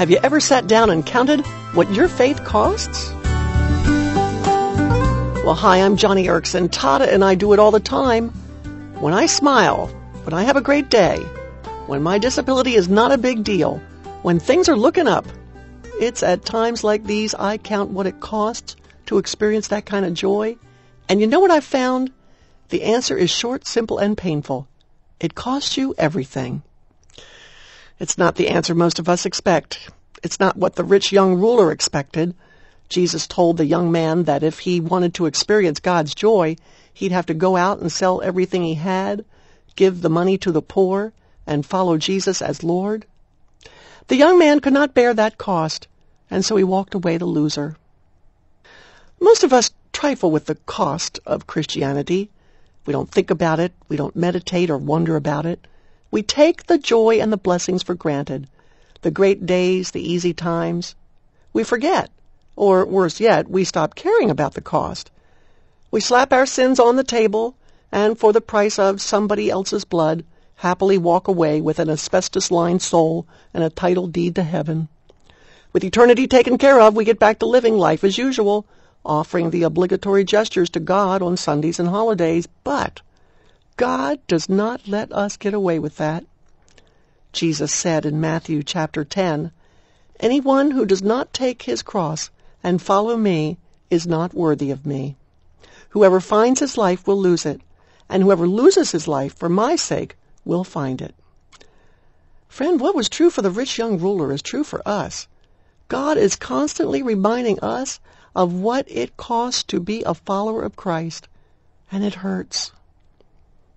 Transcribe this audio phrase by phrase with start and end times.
[0.00, 3.10] Have you ever sat down and counted what your faith costs?
[5.44, 6.70] Well, hi, I'm Joni Eareckson.
[6.70, 8.30] Tada and I do it all the time.
[8.98, 9.88] When I smile,
[10.24, 11.18] when I have a great day,
[11.86, 13.76] when my disability is not a big deal,
[14.22, 15.26] when things are looking up,
[16.00, 20.14] it's at times like these I count what it costs to experience that kind of
[20.14, 20.56] joy.
[21.10, 22.10] And you know what I've found?
[22.70, 24.66] The answer is short, simple, and painful.
[25.20, 26.62] It costs you everything.
[28.00, 29.90] It's not the answer most of us expect.
[30.22, 32.34] It's not what the rich young ruler expected.
[32.88, 36.56] Jesus told the young man that if he wanted to experience God's joy,
[36.94, 39.26] he'd have to go out and sell everything he had,
[39.76, 41.12] give the money to the poor,
[41.46, 43.04] and follow Jesus as Lord.
[44.08, 45.86] The young man could not bear that cost,
[46.30, 47.76] and so he walked away the loser.
[49.20, 52.30] Most of us trifle with the cost of Christianity.
[52.86, 53.74] We don't think about it.
[53.88, 55.66] We don't meditate or wonder about it.
[56.10, 58.48] We take the joy and the blessings for granted,
[59.02, 60.94] the great days, the easy times.
[61.52, 62.10] We forget,
[62.56, 65.10] or worse yet, we stop caring about the cost.
[65.90, 67.54] We slap our sins on the table,
[67.92, 70.24] and for the price of somebody else's blood,
[70.56, 74.88] happily walk away with an asbestos-lined soul and a title deed to heaven.
[75.72, 78.66] With eternity taken care of, we get back to living life as usual,
[79.04, 83.00] offering the obligatory gestures to God on Sundays and holidays, but
[83.80, 86.26] God does not let us get away with that.
[87.32, 89.52] Jesus said in Matthew chapter 10,
[90.20, 92.28] Anyone who does not take his cross
[92.62, 93.56] and follow me
[93.88, 95.16] is not worthy of me.
[95.88, 97.62] Whoever finds his life will lose it,
[98.06, 100.14] and whoever loses his life for my sake
[100.44, 101.14] will find it.
[102.48, 105.26] Friend, what was true for the rich young ruler is true for us.
[105.88, 107.98] God is constantly reminding us
[108.36, 111.28] of what it costs to be a follower of Christ,
[111.90, 112.72] and it hurts.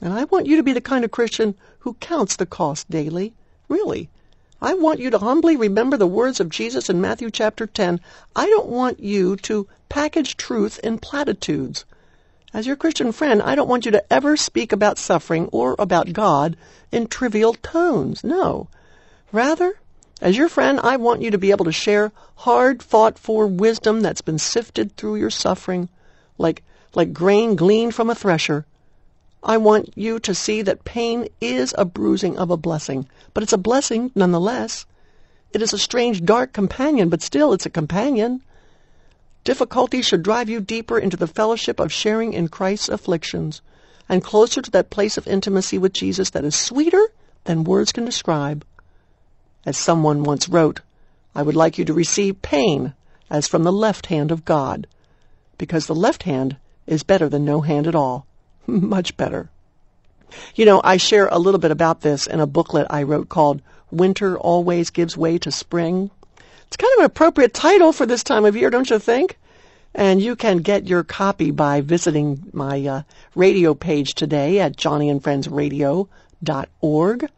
[0.00, 3.32] And I want you to be the kind of Christian who counts the cost daily.
[3.68, 4.10] Really.
[4.60, 8.00] I want you to humbly remember the words of Jesus in Matthew chapter 10.
[8.34, 11.84] I don't want you to package truth in platitudes.
[12.52, 16.12] As your Christian friend, I don't want you to ever speak about suffering or about
[16.12, 16.56] God
[16.92, 18.22] in trivial tones.
[18.22, 18.68] No.
[19.32, 19.78] Rather,
[20.20, 24.00] as your friend, I want you to be able to share hard fought for wisdom
[24.00, 25.88] that's been sifted through your suffering
[26.38, 26.62] like,
[26.94, 28.66] like grain gleaned from a thresher
[29.42, 33.52] I want you to see that pain is a bruising of a blessing, but it's
[33.52, 34.86] a blessing nonetheless.
[35.52, 38.42] It is a strange, dark companion, but still it's a companion.
[39.44, 43.62] Difficulty should drive you deeper into the fellowship of sharing in Christ's afflictions
[44.08, 47.12] and closer to that place of intimacy with Jesus that is sweeter
[47.44, 48.64] than words can describe.
[49.64, 50.80] As someone once wrote,
[51.34, 52.94] I would like you to receive pain
[53.30, 54.86] as from the left hand of God,
[55.58, 58.26] because the left hand is better than no hand at all.
[58.66, 59.48] Much better.
[60.54, 63.62] You know, I share a little bit about this in a booklet I wrote called
[63.90, 66.10] Winter Always Gives Way to Spring.
[66.66, 69.38] It's kind of an appropriate title for this time of year, don't you think?
[69.94, 73.02] And you can get your copy by visiting my uh,
[73.34, 77.28] radio page today at joniandfriendsradio.org.